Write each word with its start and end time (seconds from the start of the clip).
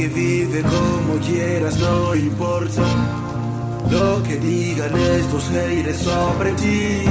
Negue, 0.00 0.14
vive 0.14 0.62
como 0.62 1.18
quieras, 1.20 1.78
no 1.78 2.14
importa 2.14 2.82
lo 3.90 4.22
que 4.22 4.36
digan 4.36 4.96
estos 4.96 5.50
haters 5.50 5.98
sobre 5.98 6.52
ti. 6.52 7.02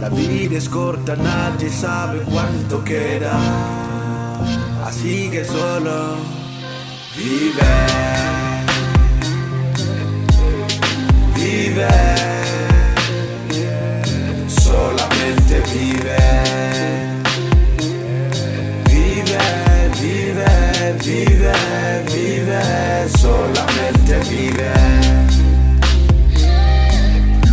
La 0.00 0.08
vida 0.08 0.58
es 0.58 0.68
corta, 0.68 1.16
nadie 1.16 1.68
sabe 1.68 2.20
cuánto 2.20 2.84
queda. 2.84 3.36
Así 4.84 5.28
que 5.28 5.44
solo 5.44 6.18
vive. 7.16 7.66
Vive. 11.34 12.37
Vive, 21.24 21.52
vive. 22.06 23.08
Solamente 23.18 24.18
vive. 24.30 24.72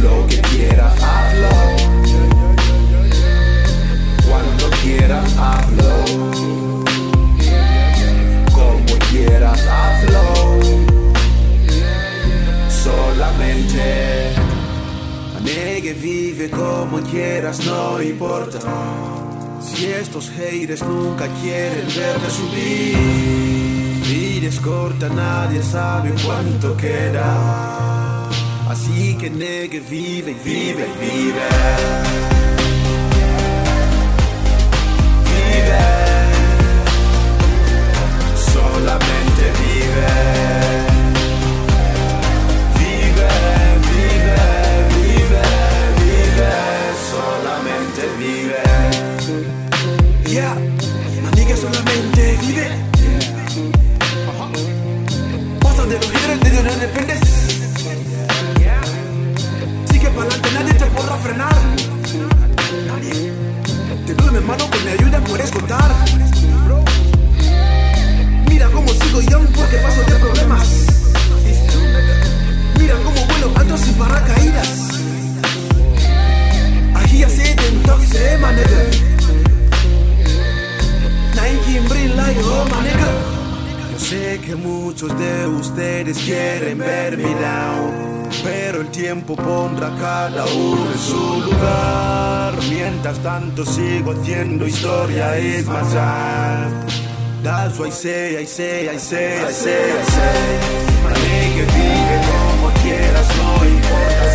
Lo 0.01 0.27
que 0.27 0.41
quieras, 0.41 0.93
hazlo. 1.01 1.49
Cuando 4.27 4.69
quieras, 4.83 5.31
hazlo. 5.37 6.05
Como 8.53 8.99
quieras, 9.09 9.61
hazlo. 9.67 10.59
Solamente. 12.69 14.33
Negue, 15.43 15.93
vive 15.93 16.49
como 16.49 16.99
quieras, 17.01 17.65
no 17.65 18.01
importa. 18.01 18.59
Si 19.65 19.87
estos 19.87 20.29
haters 20.29 20.83
nunca 20.83 21.27
quieren 21.41 21.87
verte 21.87 22.29
subir. 22.29 22.95
Vida 24.07 24.61
corta, 24.61 25.09
nadie 25.09 25.63
sabe 25.63 26.13
cuánto 26.23 26.77
queda. 26.77 28.29
Así 28.69 29.15
que 29.15 29.29
negue, 29.29 29.79
vive, 29.79 30.33
vive, 30.33 30.85
vive. 30.99 31.33
Vive. 31.33 32.24
Yeah, 49.25 50.53
maniga 51.23 51.57
solamente 51.57 52.37
vive. 52.41 52.69
Pasa 55.61 55.85
de 55.87 55.95
los 55.95 56.13
líderes 56.13 56.39
de 56.41 56.49
donde 56.51 56.75
dependes. 56.77 57.19
Sigue 59.89 60.09
para 60.11 60.29
adelante, 60.29 60.49
nadie 60.53 60.73
te 60.75 60.85
podrá 60.85 61.17
frenar. 61.17 61.55
Nadie. 62.85 63.33
Te 64.05 64.13
doy 64.13 64.31
mi 64.31 64.45
mano 64.45 64.69
que 64.69 64.79
me 64.81 64.91
ayuda, 64.91 65.19
puedes 65.21 65.49
contar. 65.49 65.91
Mira 68.47 68.69
cómo 68.69 68.89
sigo 68.89 69.21
young 69.21 69.47
porque 69.55 69.77
paso 69.77 70.01
de 70.01 70.15
problemas. 70.19 70.94
Yo 83.91 83.99
sé 83.99 84.39
que 84.45 84.55
muchos 84.55 85.17
de 85.17 85.47
ustedes 85.47 86.17
quieren 86.17 86.77
verme 86.77 87.23
down. 87.23 88.05
Pero 88.43 88.81
el 88.81 88.89
tiempo 88.89 89.35
pondrá 89.35 89.91
cada 89.99 90.45
uno 90.45 90.91
en 90.91 90.99
su 90.99 91.41
lugar. 91.49 92.53
Mientras 92.69 93.17
tanto 93.19 93.65
sigo 93.65 94.11
haciendo 94.11 94.67
historia, 94.67 95.37
es 95.37 95.65
más 95.67 95.93
That's 97.45 97.77
why 97.77 97.87
I 97.87 97.91
say, 97.91 98.37
I 98.41 98.45
say, 98.45 98.89
I 98.89 98.97
say, 98.97 99.45
I 99.45 99.51
say, 99.51 99.91
I 99.91 100.03
say. 100.03 100.59
Para 101.03 101.15
que 101.15 101.65
vive 101.75 102.21
como 102.25 102.73
quieras, 102.81 103.27
no 103.37 103.65
importa 103.65 104.34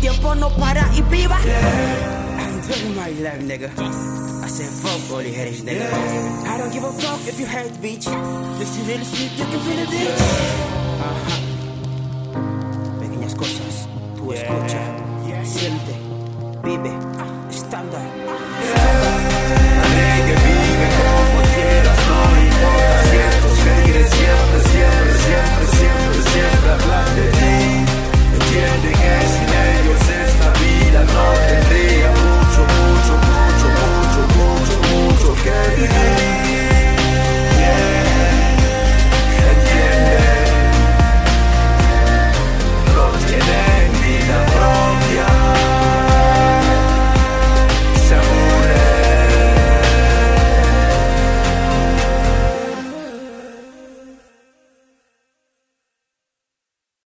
tiempo 0.00 0.34
no 0.34 0.50
para 0.50 0.88
y 0.94 1.02
viva. 1.02 1.38
Yeah. 1.44 2.38
I'm 2.38 2.60
doing 2.62 2.94
my 2.96 3.10
life, 3.22 3.42
nigga. 3.42 3.70
I 4.44 4.48
said 4.48 4.70
fuck 4.82 5.10
all 5.10 5.22
the 5.22 5.30
headaches, 5.32 5.62
nigga. 5.62 5.90
I 6.46 6.58
don't 6.58 6.72
give 6.72 6.84
a 6.84 6.92
fuck 6.92 7.20
if 7.26 7.38
you 7.38 7.46
hate 7.46 7.72
bitch. 7.82 8.06
If 8.60 8.78
you 8.78 8.84
really 8.84 9.04
sleep, 9.04 9.32
you 9.38 9.44
can 9.44 9.60
feel 9.60 9.78
it, 9.78 9.88
bitch. 9.88 10.20
Ajá. 11.00 11.36
Pequeñas 13.00 13.34
cosas, 13.34 13.88
tú 14.16 14.32
escucha, 14.32 14.80
siente, 15.44 15.94
vive. 16.62 17.35